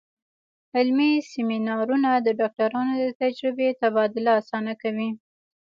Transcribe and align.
علمي 0.77 1.11
سیمینارونه 1.31 2.09
د 2.19 2.27
ډاکټرانو 2.39 2.93
د 3.03 3.07
تجربې 3.21 3.69
تبادله 3.81 4.31
اسانه 4.41 4.73
کوي. 4.81 5.09